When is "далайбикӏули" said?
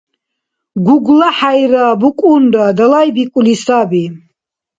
2.77-3.55